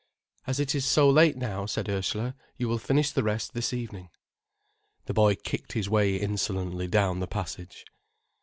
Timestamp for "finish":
2.79-3.11